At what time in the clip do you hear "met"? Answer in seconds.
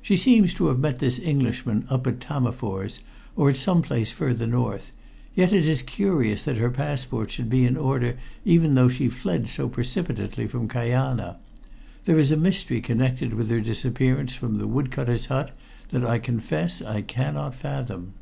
0.78-1.00